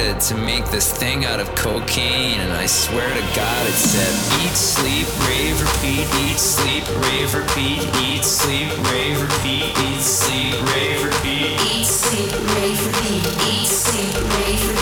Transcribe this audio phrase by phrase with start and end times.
[0.00, 4.42] started to make this thing out of cocaine, and I swear to God it said,
[4.42, 11.04] eat, sleep, rave, repeat, eat, sleep, rave, repeat, eat, sleep, rave, repeat, eat, sleep, rave,
[11.04, 14.79] repeat, eat, sleep, rave, repeat, eat, sleep, rave, repeat.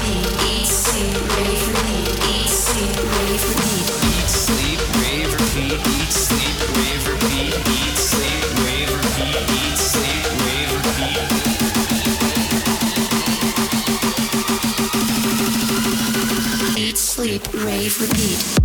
[18.00, 18.57] repeat.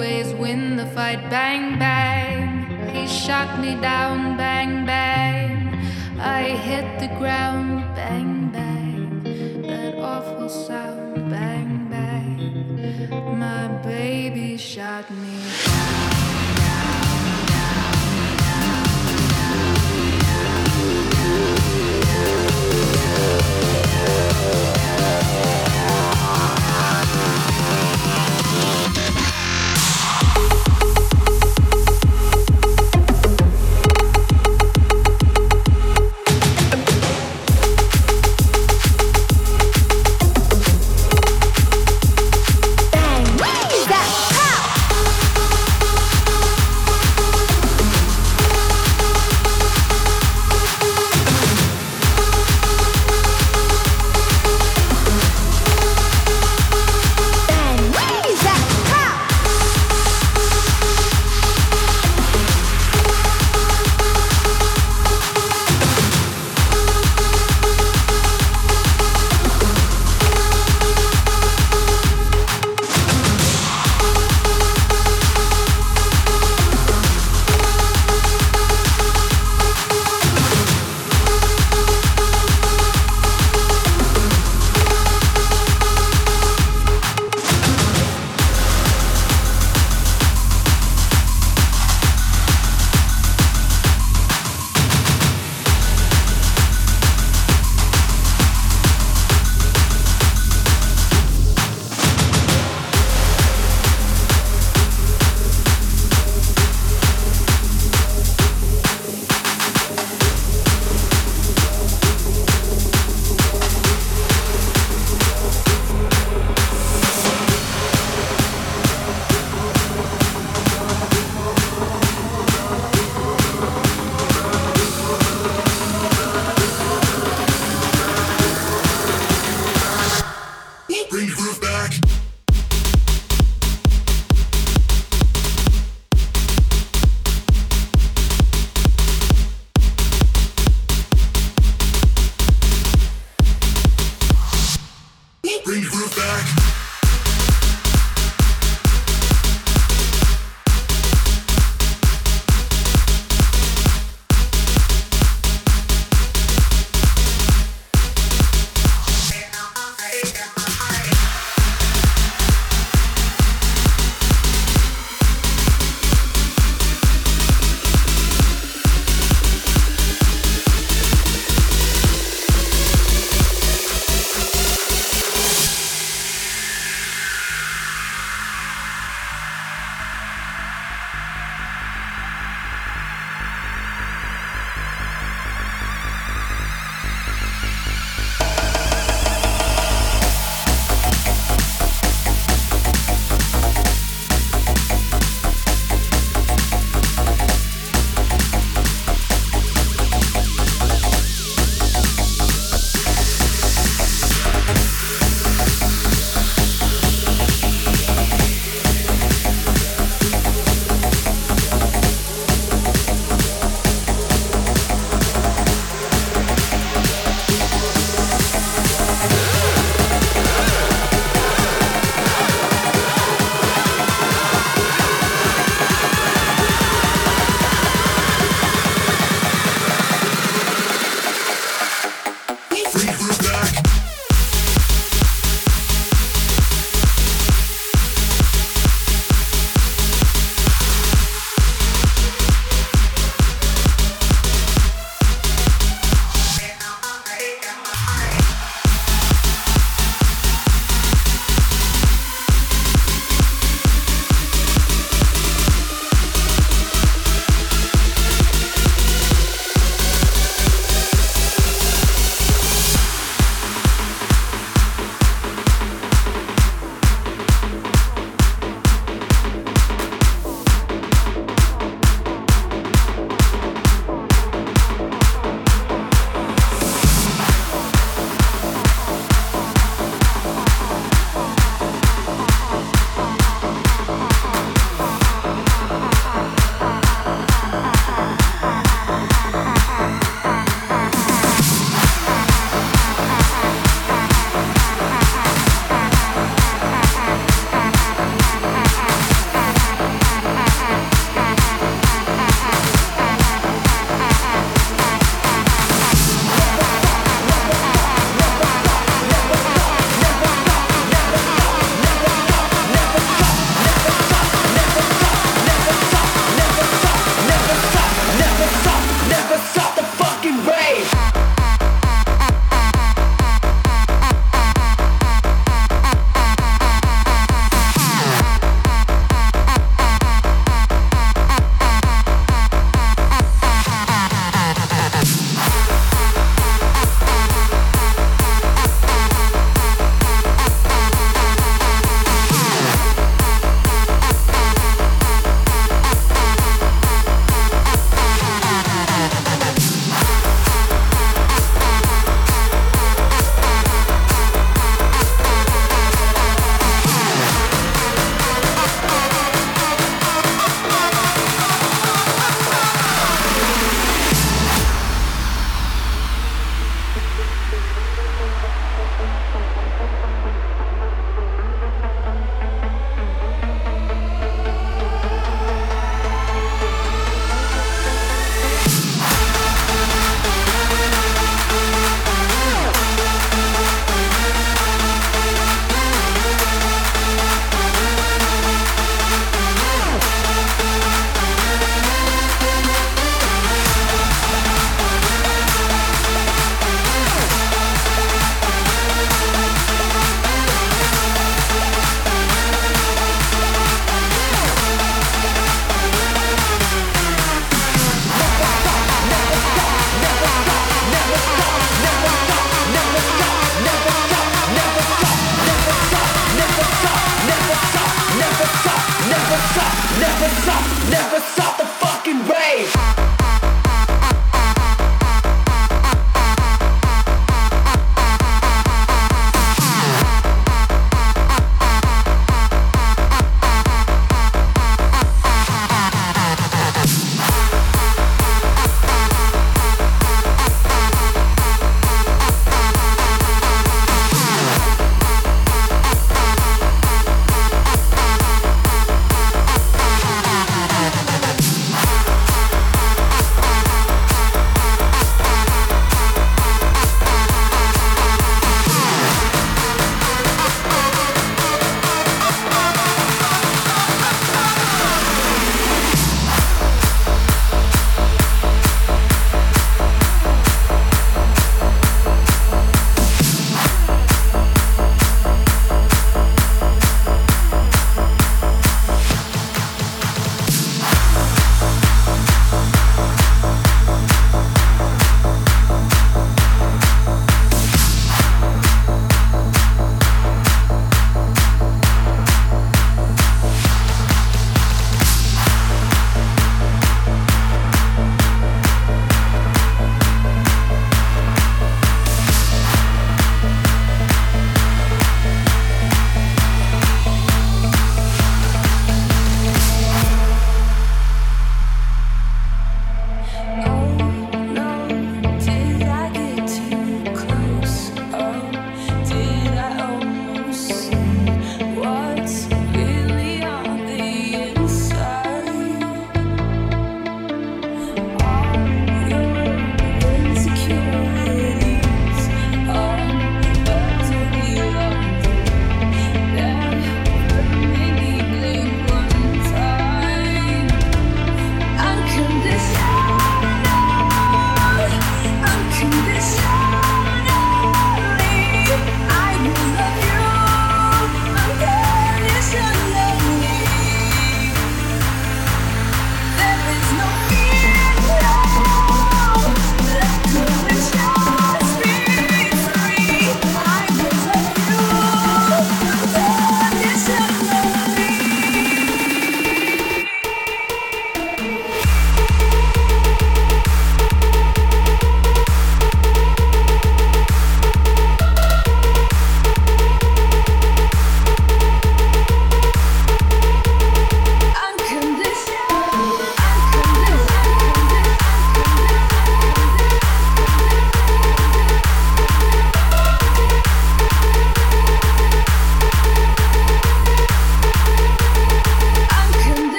[0.00, 1.20] always win the fight.
[1.28, 2.88] Bang, bang.
[2.88, 4.38] He shot me down.
[4.38, 5.74] Bang, bang.
[6.18, 7.84] I hit the ground.
[7.94, 9.22] Bang, bang.
[9.66, 11.30] That awful sound.
[11.30, 13.38] Bang, bang.
[13.38, 16.19] My baby shot me down.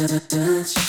[0.00, 0.87] I'm